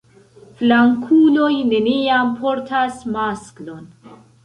[0.61, 3.91] Flankuloj neniam portas maskon.